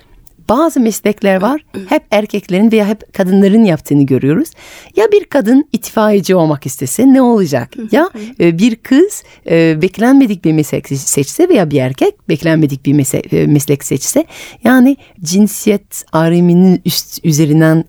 bazı 0.49 0.81
meslekler 0.81 1.43
var 1.43 1.65
hep 1.89 2.03
erkeklerin 2.11 2.73
veya 2.73 2.87
hep 2.87 3.15
kadınların 3.15 3.65
yaptığını 3.65 4.03
görüyoruz. 4.03 4.51
Ya 4.97 5.13
bir 5.13 5.25
kadın 5.25 5.69
itfaiyeci 5.73 6.37
olmak 6.37 6.67
istese 6.67 7.13
ne 7.13 7.23
olacak? 7.23 7.75
Ya 7.93 8.11
e, 8.41 8.59
bir 8.59 8.77
kız 8.77 9.23
e, 9.51 9.83
beklenmedik 9.83 10.45
bir 10.45 10.53
meslek 10.53 10.89
seçse 10.89 11.49
veya 11.49 11.71
bir 11.71 11.81
erkek 11.81 12.29
beklenmedik 12.29 12.87
bir 12.87 12.93
meslek, 12.93 13.33
e, 13.33 13.47
meslek 13.47 13.85
seçse 13.85 14.25
yani 14.65 14.97
cinsiyet 15.23 16.05
ayrımının 16.13 16.81
üst 16.85 17.25
üzerinden 17.25 17.85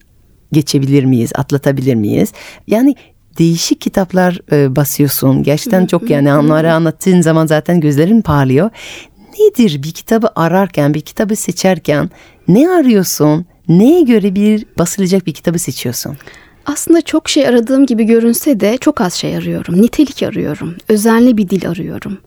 geçebilir 0.52 1.06
miyiz, 1.06 1.32
atlatabilir 1.36 1.96
miyiz? 1.96 2.34
Yani 2.68 2.96
değişik 3.40 3.82
kitaplar 3.82 4.40
e, 4.52 4.76
basıyorsun. 4.76 5.44
Gerçekten 5.44 5.86
çok 5.86 6.10
yani 6.10 6.34
onları 6.34 6.74
anlattığın 6.74 7.22
zaman 7.22 7.46
zaten 7.46 7.80
gözlerin 7.80 8.22
parlıyor. 8.22 8.70
Nedir 9.40 9.84
bir 9.84 9.92
kitabı 9.92 10.28
ararken, 10.36 10.94
bir 10.94 11.02
kitabı 11.02 11.36
seçerken 11.36 12.10
ne 12.48 12.70
arıyorsun? 12.70 13.46
Neye 13.68 14.02
göre 14.02 14.36
bir 14.36 14.66
basılacak 14.78 15.28
bir 15.28 15.34
kitabı 15.34 15.60
seçiyorsun? 15.60 16.18
Aslında 16.66 17.02
çok 17.02 17.30
şey 17.30 17.48
aradığım 17.48 17.86
gibi 17.86 18.04
görünse 18.04 18.60
de 18.60 18.78
çok 18.78 19.02
az 19.02 19.14
şey 19.14 19.38
arıyorum. 19.38 19.82
Nitelik 19.82 20.24
arıyorum. 20.24 20.76
Özenli 20.90 21.38
bir 21.38 21.50
dil 21.50 21.70
arıyorum. 21.70 22.18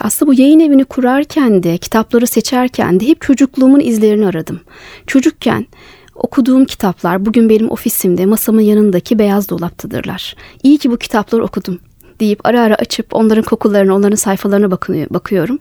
Aslında 0.00 0.32
bu 0.32 0.34
yayın 0.34 0.60
evini 0.60 0.84
kurarken 0.84 1.62
de, 1.62 1.78
kitapları 1.78 2.26
seçerken 2.26 3.00
de 3.00 3.08
hep 3.08 3.20
çocukluğumun 3.20 3.80
izlerini 3.80 4.26
aradım. 4.26 4.60
Çocukken 5.06 5.66
okuduğum 6.14 6.64
kitaplar 6.64 7.26
bugün 7.26 7.48
benim 7.48 7.70
ofisimde 7.70 8.26
masamın 8.26 8.60
yanındaki 8.60 9.18
beyaz 9.18 9.48
dolaptadırlar. 9.48 10.36
İyi 10.62 10.78
ki 10.78 10.90
bu 10.90 10.96
kitapları 10.96 11.44
okudum 11.44 11.78
deyip 12.20 12.46
ara 12.46 12.60
ara 12.62 12.74
açıp 12.74 13.14
onların 13.14 13.42
kokularına, 13.42 13.94
onların 13.94 14.16
sayfalarına 14.16 14.70
bakıyorum. 15.10 15.58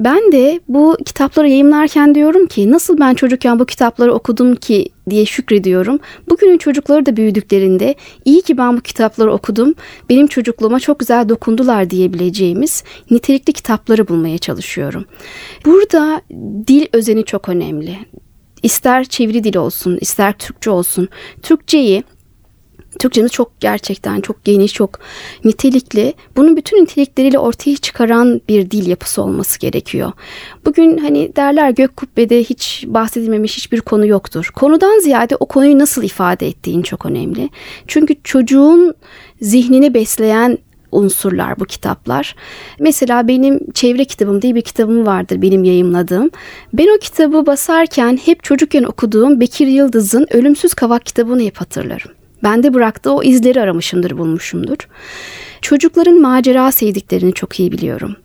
Ben 0.00 0.32
de 0.32 0.60
bu 0.68 0.96
kitapları 1.06 1.48
yayımlarken 1.48 2.14
diyorum 2.14 2.46
ki 2.46 2.70
nasıl 2.70 2.98
ben 2.98 3.14
çocukken 3.14 3.58
bu 3.58 3.66
kitapları 3.66 4.14
okudum 4.14 4.56
ki 4.56 4.88
diye 5.10 5.26
şükrediyorum. 5.26 5.98
Bugünün 6.28 6.58
çocukları 6.58 7.06
da 7.06 7.16
büyüdüklerinde 7.16 7.94
iyi 8.24 8.42
ki 8.42 8.58
ben 8.58 8.76
bu 8.76 8.80
kitapları 8.80 9.32
okudum. 9.32 9.74
Benim 10.08 10.26
çocukluğuma 10.26 10.80
çok 10.80 10.98
güzel 10.98 11.28
dokundular 11.28 11.90
diyebileceğimiz 11.90 12.84
nitelikli 13.10 13.52
kitapları 13.52 14.08
bulmaya 14.08 14.38
çalışıyorum. 14.38 15.04
Burada 15.64 16.22
dil 16.66 16.86
özeni 16.92 17.24
çok 17.24 17.48
önemli. 17.48 17.98
İster 18.62 19.04
çeviri 19.04 19.44
dil 19.44 19.56
olsun, 19.56 19.98
ister 20.00 20.38
Türkçe 20.38 20.70
olsun. 20.70 21.08
Türkçeyi 21.42 22.04
Türkçemiz 23.00 23.32
çok 23.32 23.60
gerçekten 23.60 24.20
çok 24.20 24.44
geniş, 24.44 24.72
çok 24.72 24.98
nitelikli. 25.44 26.14
Bunun 26.36 26.56
bütün 26.56 26.82
nitelikleriyle 26.82 27.38
ortaya 27.38 27.76
çıkaran 27.76 28.40
bir 28.48 28.70
dil 28.70 28.86
yapısı 28.86 29.22
olması 29.22 29.58
gerekiyor. 29.58 30.12
Bugün 30.66 30.98
hani 30.98 31.36
derler 31.36 31.70
gök 31.70 31.96
kubbede 31.96 32.44
hiç 32.44 32.84
bahsedilmemiş 32.86 33.56
hiçbir 33.56 33.80
konu 33.80 34.06
yoktur. 34.06 34.50
Konudan 34.54 34.98
ziyade 34.98 35.36
o 35.36 35.46
konuyu 35.46 35.78
nasıl 35.78 36.02
ifade 36.02 36.48
ettiğin 36.48 36.82
çok 36.82 37.06
önemli. 37.06 37.50
Çünkü 37.86 38.14
çocuğun 38.24 38.94
zihnini 39.40 39.94
besleyen 39.94 40.58
unsurlar 40.92 41.60
bu 41.60 41.64
kitaplar. 41.64 42.36
Mesela 42.80 43.28
benim 43.28 43.70
çevre 43.74 44.04
kitabım 44.04 44.42
diye 44.42 44.54
bir 44.54 44.62
kitabım 44.62 45.06
vardır 45.06 45.42
benim 45.42 45.64
yayımladığım. 45.64 46.30
Ben 46.72 46.96
o 46.96 46.98
kitabı 46.98 47.46
basarken 47.46 48.18
hep 48.24 48.44
çocukken 48.44 48.82
okuduğum 48.82 49.40
Bekir 49.40 49.66
Yıldız'ın 49.66 50.26
Ölümsüz 50.30 50.74
Kavak 50.74 51.06
kitabını 51.06 51.42
hep 51.42 51.56
hatırlarım. 51.56 52.19
Bende 52.42 52.74
bıraktığı 52.74 53.12
o 53.12 53.22
izleri 53.22 53.60
aramışımdır, 53.60 54.18
bulmuşumdur. 54.18 54.88
Çocukların 55.60 56.20
macera 56.20 56.72
sevdiklerini 56.72 57.32
çok 57.32 57.60
iyi 57.60 57.72
biliyorum. 57.72 58.16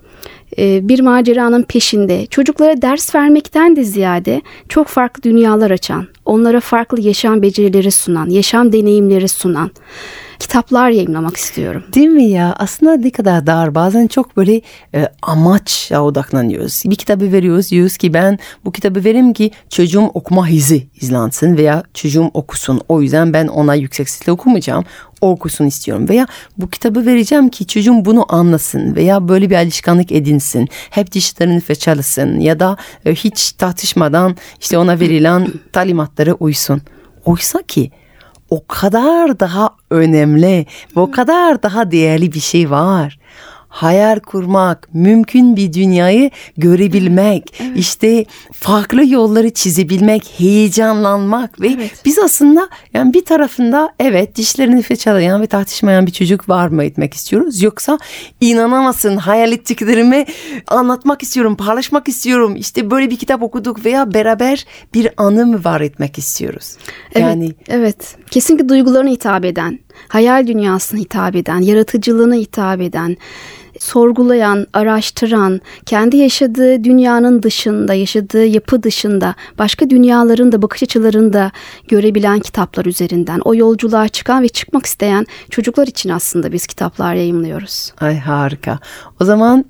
Bir 0.57 1.00
maceranın 1.00 1.63
peşinde 1.63 2.25
çocuklara 2.25 2.81
ders 2.81 3.15
vermekten 3.15 3.75
de 3.75 3.84
ziyade 3.84 4.41
çok 4.69 4.88
farklı 4.88 5.24
dünyalar 5.24 5.72
açan, 5.72 6.07
onlara 6.25 6.60
farklı 6.60 7.01
yaşam 7.01 7.41
becerileri 7.41 7.91
sunan, 7.91 8.29
yaşam 8.29 8.74
deneyimleri 8.74 9.27
sunan 9.27 9.72
kitaplar 10.39 10.89
yayınlamak 10.89 11.38
istiyorum. 11.38 11.84
Değil 11.94 12.08
mi 12.08 12.24
ya? 12.24 12.56
Aslında 12.60 12.98
ne 12.98 13.10
kadar 13.10 13.48
dar. 13.48 13.75
Bazen 13.75 14.08
çok 14.08 14.38
böyle 14.38 14.62
e, 14.96 15.10
amaçla 15.22 16.01
odaklanıyoruz. 16.01 16.84
Bir 16.86 16.96
kitabı 16.96 17.32
veriyoruz. 17.32 17.72
Diyoruz 17.72 17.98
ki 17.98 18.13
ben 18.13 18.39
bu 18.65 18.72
kitabı 18.72 19.04
vereyim 19.04 19.34
ki 19.34 19.51
çocuğum 19.70 20.12
okuma 20.13 20.48
hizi 20.48 20.88
izlansın 21.01 21.58
veya 21.58 21.84
çocuğum 21.94 22.32
okusun. 22.34 22.82
O 22.89 23.01
yüzden 23.01 23.34
ben 23.34 23.48
ona 23.48 23.75
yüksek 23.75 24.10
sesle 24.10 24.32
okumayacağım. 24.32 24.84
Okusun 25.22 25.65
istiyorum. 25.65 26.10
Veya 26.10 26.27
bu 26.58 26.70
kitabı 26.70 27.06
vereceğim 27.06 27.50
ki 27.50 27.68
çocuğum 27.68 28.06
bunu 28.06 28.25
anlasın 28.30 28.96
veya 28.96 29.27
böyle 29.27 29.50
bir 29.50 29.56
alışkanlık 29.56 30.12
edinsin. 30.12 30.68
Hep 30.89 31.12
dişlerini 31.12 31.62
fırçalasın 31.62 32.39
ya 32.39 32.60
da 32.60 32.77
e, 33.06 33.15
hiç 33.15 33.51
tartışmadan 33.51 34.36
işte 34.60 34.77
ona 34.77 35.00
verilen 35.00 35.48
talimatlara 35.74 36.34
uysun. 36.34 36.82
Oysa 37.25 37.62
ki 37.62 37.92
o 38.49 38.67
kadar 38.67 39.39
daha 39.39 39.69
önemli 39.89 40.65
ve 40.95 40.99
o 40.99 41.11
kadar 41.11 41.63
daha 41.63 41.91
değerli 41.91 42.33
bir 42.33 42.39
şey 42.39 42.69
var. 42.69 43.19
Hayal 43.75 44.20
kurmak, 44.20 44.89
mümkün 44.94 45.55
bir 45.55 45.74
dünyayı 45.74 46.32
görebilmek, 46.58 47.53
evet. 47.60 47.77
işte 47.77 48.25
farklı 48.51 49.05
yolları 49.05 49.53
çizebilmek, 49.53 50.34
heyecanlanmak 50.38 51.62
ve 51.62 51.67
evet. 51.67 51.91
biz 52.05 52.20
aslında 52.20 52.70
yani 52.94 53.13
bir 53.13 53.25
tarafında 53.25 53.94
evet 54.00 54.36
dişlerini 54.36 54.82
fırçalayan 54.82 55.41
ve 55.41 55.48
tartışmayan 55.48 56.08
bir 56.08 56.12
çocuk 56.12 56.50
var 56.50 56.67
mı 56.67 56.84
etmek 56.84 57.13
istiyoruz 57.13 57.62
yoksa 57.62 57.98
inanamazsın 58.41 59.17
hayal 59.17 59.51
ettiklerimi 59.51 60.25
anlatmak 60.67 61.24
istiyorum, 61.24 61.55
paylaşmak 61.55 62.08
istiyorum. 62.08 62.55
İşte 62.55 62.91
böyle 62.91 63.10
bir 63.10 63.17
kitap 63.17 63.44
okuduk 63.44 63.86
veya 63.86 64.13
beraber 64.13 64.65
bir 64.94 65.10
anı 65.17 65.46
mı 65.46 65.63
var 65.63 65.82
etmek 65.82 66.17
istiyoruz? 66.17 66.77
Evet, 67.12 67.25
yani 67.25 67.51
evet. 67.67 68.15
Kesinlikle 68.32 68.70
duygularına 68.70 69.10
hitap 69.10 69.46
eden, 69.46 69.79
hayal 70.08 70.48
dünyasına 70.48 71.00
hitap 71.00 71.36
eden, 71.36 71.60
yaratıcılığına 71.60 72.36
hitap 72.36 72.82
eden 72.82 73.17
sorgulayan, 73.79 74.67
araştıran, 74.74 75.62
kendi 75.86 76.17
yaşadığı 76.17 76.84
dünyanın 76.84 77.44
dışında, 77.44 77.94
yaşadığı 77.94 78.46
yapı 78.46 78.84
dışında 78.84 79.36
başka 79.60 79.89
dünyaların 79.89 80.51
da 80.51 80.62
bakış 80.62 80.84
açılarını 80.84 81.34
da 81.34 81.51
görebilen 81.88 82.39
kitaplar 82.39 82.86
üzerinden 82.86 83.39
o 83.46 83.55
yolculuğa 83.55 84.08
çıkan 84.08 84.44
ve 84.44 84.48
çıkmak 84.48 84.86
isteyen 84.86 85.25
çocuklar 85.50 85.88
için 85.88 86.10
aslında 86.10 86.51
biz 86.51 86.67
kitaplar 86.67 87.15
yayımlıyoruz. 87.15 87.94
Ay 88.00 88.20
harika. 88.20 88.79
O 89.22 89.25
zaman 89.25 89.65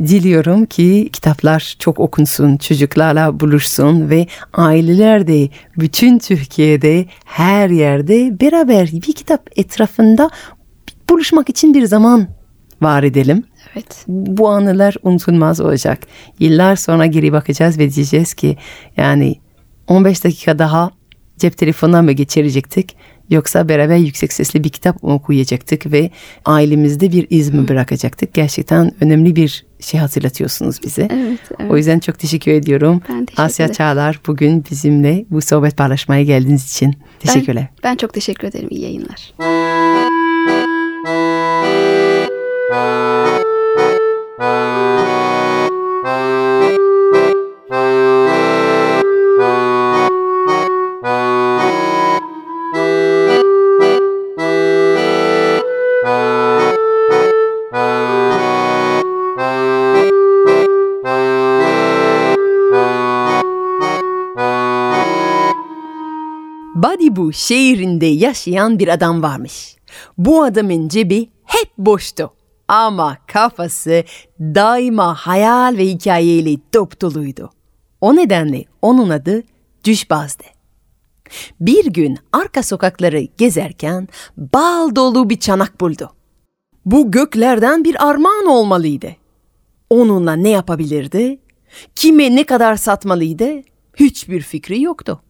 diliyorum 0.00 0.66
ki 0.66 1.10
kitaplar 1.12 1.76
çok 1.78 2.00
okunsun, 2.00 2.56
çocuklarla 2.56 3.40
buluşsun 3.40 4.10
ve 4.10 4.26
aileler 4.52 5.26
de 5.26 5.48
bütün 5.78 6.18
Türkiye'de 6.18 7.06
her 7.24 7.70
yerde 7.70 8.40
beraber 8.40 8.90
bir 8.92 9.12
kitap 9.12 9.50
etrafında 9.56 10.30
buluşmak 11.10 11.48
için 11.48 11.74
bir 11.74 11.86
zaman 11.86 12.28
var 12.82 13.02
edelim. 13.02 13.44
Evet. 13.74 14.04
Bu 14.08 14.48
anılar 14.48 14.96
unutulmaz 15.02 15.60
olacak. 15.60 15.98
Yıllar 16.38 16.76
sonra 16.76 17.06
geri 17.06 17.32
bakacağız 17.32 17.78
ve 17.78 17.94
diyeceğiz 17.94 18.34
ki 18.34 18.56
yani 18.96 19.34
15 19.88 20.24
dakika 20.24 20.58
daha 20.58 20.90
cep 21.38 21.58
telefonuna 21.58 22.02
mı 22.02 22.12
geçirecektik 22.12 22.96
yoksa 23.30 23.68
beraber 23.68 23.96
yüksek 23.96 24.32
sesli 24.32 24.64
bir 24.64 24.68
kitap 24.68 25.02
mı 25.02 25.12
okuyacaktık 25.12 25.92
ve 25.92 26.10
ailemizde 26.44 27.12
bir 27.12 27.26
iz 27.30 27.54
mi 27.54 27.68
bırakacaktık? 27.68 28.34
Gerçekten 28.34 28.92
önemli 29.00 29.36
bir 29.36 29.66
şey 29.80 30.00
hatırlatıyorsunuz 30.00 30.82
bize. 30.82 31.08
Evet, 31.12 31.38
evet. 31.60 31.70
O 31.70 31.76
yüzden 31.76 31.98
çok 31.98 32.18
teşekkür 32.18 32.52
ediyorum. 32.52 33.02
Ben 33.08 33.26
teşekkür 33.26 33.42
Asya. 33.42 33.72
Çağlar 33.72 34.20
bugün 34.26 34.64
bizimle 34.70 35.24
bu 35.30 35.40
sohbet 35.40 35.76
paylaşmaya 35.76 36.22
geldiğiniz 36.22 36.72
için 36.72 36.96
teşekkürler. 37.20 37.66
Ben, 37.84 37.90
ben 37.90 37.96
çok 37.96 38.14
teşekkür 38.14 38.48
ederim. 38.48 38.68
İyi 38.70 38.82
yayınlar. 38.82 39.32
Badibu 42.72 42.92
şehrinde 67.32 68.06
yaşayan 68.06 68.78
bir 68.78 68.88
adam 68.88 69.22
varmış. 69.22 69.76
Bu 70.18 70.42
adamın 70.42 70.88
cebi 70.88 71.30
hep 71.44 71.70
boştu. 71.78 72.32
Ama 72.72 73.18
kafası 73.26 74.04
daima 74.40 75.14
hayal 75.14 75.76
ve 75.76 75.86
hikayeyle 75.86 76.56
dop 76.74 77.00
doluydu. 77.00 77.50
O 78.00 78.16
nedenle 78.16 78.64
onun 78.82 79.10
adı 79.10 79.42
Düşbaz'dı. 79.84 80.44
Bir 81.60 81.84
gün 81.84 82.18
arka 82.32 82.62
sokakları 82.62 83.20
gezerken 83.38 84.08
bal 84.36 84.94
dolu 84.94 85.30
bir 85.30 85.40
çanak 85.40 85.80
buldu. 85.80 86.12
Bu 86.84 87.10
göklerden 87.10 87.84
bir 87.84 88.08
armağan 88.08 88.46
olmalıydı. 88.46 89.16
Onunla 89.90 90.32
ne 90.32 90.48
yapabilirdi? 90.48 91.38
Kime 91.94 92.36
ne 92.36 92.44
kadar 92.44 92.76
satmalıydı? 92.76 93.48
Hiçbir 93.96 94.40
fikri 94.40 94.82
yoktu. 94.82 95.20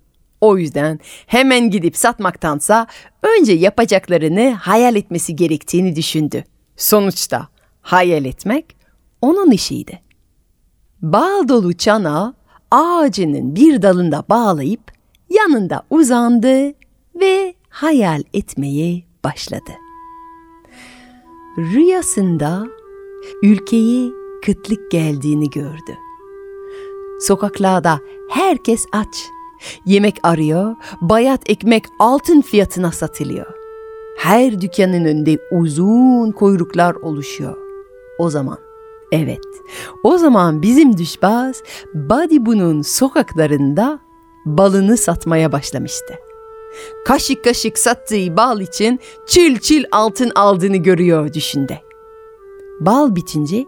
O 0.41 0.59
yüzden 0.59 1.01
hemen 1.27 1.71
gidip 1.71 1.97
satmaktansa 1.97 2.87
önce 3.23 3.53
yapacaklarını 3.53 4.51
hayal 4.51 4.97
etmesi 4.97 5.37
gerektiğini 5.37 5.97
düşündü. 5.97 6.45
Sonuçta 6.77 7.49
hayal 7.83 8.25
etmek 8.25 8.77
onun 9.21 9.51
işiydi. 9.51 10.03
Bal 11.03 11.49
dolu 11.49 11.73
çanağı 11.73 12.35
ağacının 12.71 13.57
bir 13.57 13.83
dalında 13.83 14.25
bağlayıp 14.29 14.93
yanında 15.31 15.83
uzandı 15.91 16.73
ve 17.21 17.55
hayal 17.69 18.23
etmeye 18.35 19.03
başladı. 19.25 19.73
Rüyasında 21.59 22.67
ülkeye 23.43 24.11
kıtlık 24.45 24.91
geldiğini 24.91 25.51
gördü. 25.51 25.99
Sokaklarda 27.21 28.01
herkes 28.31 28.87
aç. 28.93 29.29
Yemek 29.87 30.17
arıyor, 30.23 30.77
bayat 31.01 31.51
ekmek 31.51 31.85
altın 31.99 32.41
fiyatına 32.41 32.93
satılıyor. 32.93 33.62
Her 34.17 34.61
dükkanın 34.61 35.05
önünde 35.05 35.39
uzun 35.51 36.31
kuyruklar 36.33 36.95
oluşuyor. 36.95 37.57
O 38.19 38.31
zaman, 38.31 38.59
evet, 39.13 39.45
o 40.05 40.19
zaman 40.19 40.63
bizim 40.63 40.99
düşbaz 40.99 41.63
Badibu'nun 41.95 42.83
sokaklarında 42.83 44.01
balını 44.47 44.97
satmaya 44.97 45.53
başlamıştı. 45.53 46.15
Kaşık 47.05 47.45
kaşık 47.45 47.79
sattığı 47.79 48.37
bal 48.37 48.61
için 48.61 49.01
çil 49.27 49.59
çil 49.59 49.85
altın 49.93 50.33
aldığını 50.35 50.77
görüyor 50.77 51.33
düşünde. 51.33 51.79
Bal 52.81 53.17
bitince 53.17 53.65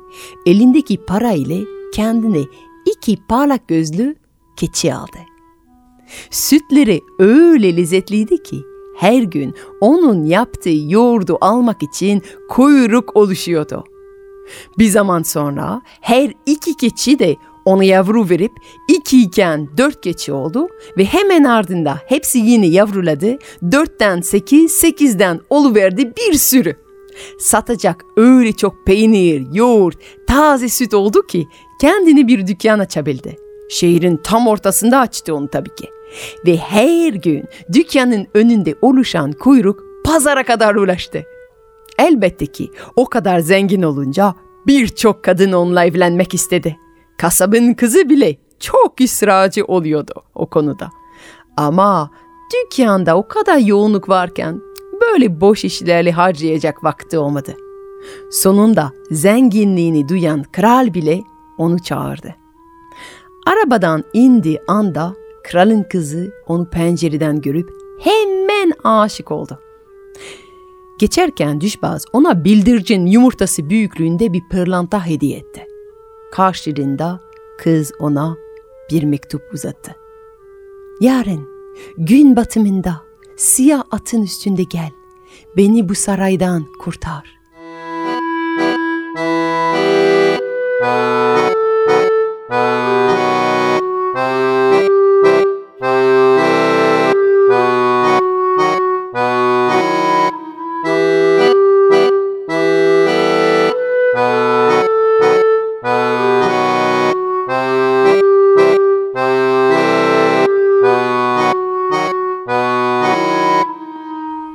elindeki 0.46 1.04
para 1.04 1.32
ile 1.32 1.64
kendine 1.92 2.44
iki 2.86 3.18
parlak 3.28 3.68
gözlü 3.68 4.16
keçi 4.56 4.94
aldı. 4.94 5.18
Sütleri 6.30 7.00
öyle 7.18 7.76
lezzetliydi 7.76 8.42
ki 8.42 8.73
her 8.96 9.22
gün 9.22 9.54
onun 9.80 10.24
yaptığı 10.24 10.74
yoğurdu 10.88 11.38
almak 11.40 11.82
için 11.82 12.22
kuyruk 12.48 13.16
oluşuyordu. 13.16 13.84
Bir 14.78 14.88
zaman 14.88 15.22
sonra 15.22 15.82
her 16.00 16.32
iki 16.46 16.76
keçi 16.76 17.18
de 17.18 17.36
ona 17.64 17.84
yavru 17.84 18.28
verip 18.28 18.52
iki 18.88 19.22
iken 19.22 19.68
dört 19.76 20.00
keçi 20.00 20.32
oldu 20.32 20.68
ve 20.98 21.04
hemen 21.04 21.44
ardında 21.44 21.98
hepsi 22.06 22.38
yine 22.38 22.66
yavruladı. 22.66 23.38
Dörtten 23.72 24.20
sekiz, 24.20 24.72
sekizden 24.72 25.40
oluverdi 25.50 26.12
bir 26.16 26.34
sürü. 26.34 26.76
Satacak 27.38 28.04
öyle 28.16 28.52
çok 28.52 28.86
peynir, 28.86 29.46
yoğurt, 29.52 29.98
taze 30.26 30.68
süt 30.68 30.94
oldu 30.94 31.26
ki 31.26 31.48
kendini 31.80 32.28
bir 32.28 32.46
dükkan 32.46 32.78
açabildi. 32.78 33.36
Şehrin 33.70 34.16
tam 34.16 34.46
ortasında 34.46 34.98
açtı 34.98 35.34
onu 35.34 35.48
tabii 35.48 35.74
ki. 35.74 35.88
Ve 36.46 36.56
her 36.56 37.12
gün 37.12 37.44
dükkanın 37.72 38.26
önünde 38.34 38.74
oluşan 38.82 39.32
kuyruk 39.32 39.82
pazara 40.04 40.44
kadar 40.44 40.74
ulaştı. 40.74 41.24
Elbette 41.98 42.46
ki 42.46 42.70
o 42.96 43.08
kadar 43.08 43.38
zengin 43.38 43.82
olunca 43.82 44.34
birçok 44.66 45.24
kadın 45.24 45.52
onunla 45.52 45.84
evlenmek 45.84 46.34
istedi. 46.34 46.76
Kasabın 47.18 47.74
kızı 47.74 48.08
bile 48.08 48.36
çok 48.60 49.00
ısrarcı 49.00 49.64
oluyordu 49.64 50.12
o 50.34 50.46
konuda. 50.46 50.90
Ama 51.56 52.10
dükkanda 52.54 53.16
o 53.16 53.28
kadar 53.28 53.58
yoğunluk 53.58 54.08
varken 54.08 54.60
böyle 55.00 55.40
boş 55.40 55.64
işlerle 55.64 56.12
harcayacak 56.12 56.84
vakti 56.84 57.18
olmadı. 57.18 57.56
Sonunda 58.30 58.92
zenginliğini 59.10 60.08
duyan 60.08 60.42
kral 60.42 60.94
bile 60.94 61.22
onu 61.58 61.82
çağırdı. 61.82 62.34
Arabadan 63.46 64.04
indi 64.12 64.58
anda 64.68 65.14
kralın 65.44 65.82
kızı 65.82 66.32
onu 66.46 66.70
pencereden 66.70 67.40
görüp 67.40 67.70
hemen 68.00 68.72
aşık 68.84 69.30
oldu. 69.30 69.58
Geçerken 70.98 71.60
düşbaz 71.60 72.04
ona 72.12 72.44
bildircin 72.44 73.06
yumurtası 73.06 73.70
büyüklüğünde 73.70 74.32
bir 74.32 74.42
pırlanta 74.50 75.06
hediye 75.06 75.38
etti. 75.38 75.66
Karşılığında 76.32 77.20
kız 77.58 77.92
ona 77.98 78.36
bir 78.90 79.02
mektup 79.02 79.42
uzattı. 79.54 79.96
Yarın 81.00 81.48
gün 81.98 82.36
batımında 82.36 83.02
siyah 83.36 83.82
atın 83.90 84.22
üstünde 84.22 84.62
gel. 84.62 84.90
Beni 85.56 85.88
bu 85.88 85.94
saraydan 85.94 86.66
kurtar. 86.78 87.33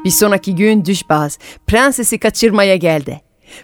Bir 0.06 0.10
sonraki 0.10 0.56
gün 0.56 0.86
düşbaz 0.86 1.40
prensesi 1.68 2.18
kaçırmaya 2.18 2.76
geldi. 2.76 3.22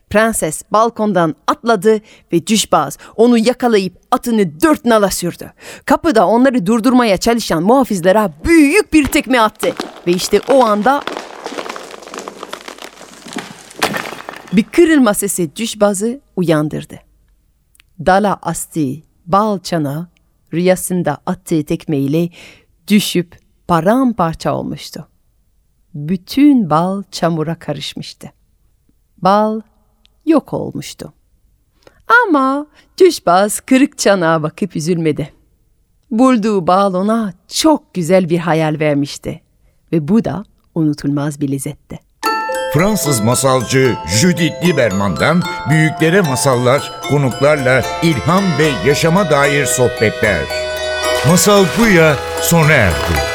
Prenses 0.09 0.61
balkondan 0.71 1.35
atladı 1.47 1.99
ve 2.33 2.47
düşbaz 2.47 2.97
onu 3.15 3.37
yakalayıp 3.37 3.93
atını 4.11 4.61
dört 4.61 4.85
nala 4.85 5.09
sürdü. 5.09 5.53
Kapıda 5.85 6.27
onları 6.27 6.65
durdurmaya 6.65 7.17
çalışan 7.17 7.63
muhafizlere 7.63 8.31
büyük 8.45 8.93
bir 8.93 9.05
tekme 9.05 9.39
attı. 9.39 9.73
Ve 10.07 10.11
işte 10.11 10.41
o 10.49 10.63
anda 10.63 11.03
Bir 14.53 14.63
kırılma 14.63 15.13
sesi 15.13 15.55
düşbazı 15.55 16.19
uyandırdı. 16.35 16.99
Dala 18.05 18.39
astı 18.41 18.87
bal 19.25 19.59
çana 19.59 20.09
rüyasında 20.53 21.17
attığı 21.25 21.63
tekmeyle 21.63 22.29
düşüp 22.87 23.39
paramparça 23.67 24.53
olmuştu. 24.53 25.07
Bütün 25.95 26.69
bal 26.69 27.03
çamura 27.11 27.55
karışmıştı. 27.55 28.31
Bal 29.17 29.61
yok 30.25 30.53
olmuştu. 30.53 31.13
Ama 32.27 32.67
düşbaz 32.99 33.59
kırık 33.59 33.97
çanağa 33.97 34.43
bakıp 34.43 34.75
üzülmedi. 34.75 35.33
Bulduğu 36.11 36.67
bal 36.67 36.93
ona 36.93 37.33
çok 37.47 37.93
güzel 37.93 38.29
bir 38.29 38.37
hayal 38.37 38.79
vermişti. 38.79 39.41
Ve 39.91 40.07
bu 40.07 40.25
da 40.25 40.45
unutulmaz 40.75 41.41
bir 41.41 41.51
lezzetti. 41.51 41.99
Fransız 42.73 43.19
masalcı 43.19 43.95
Judith 44.07 44.65
Lieberman'dan 44.65 45.41
büyüklere 45.69 46.21
masallar, 46.21 47.01
konuklarla 47.09 47.83
ilham 48.03 48.43
ve 48.59 48.89
yaşama 48.89 49.29
dair 49.29 49.65
sohbetler. 49.65 50.43
Masal 51.27 51.65
Buya 51.79 52.15
sona 52.41 52.71
erdi. 52.71 53.34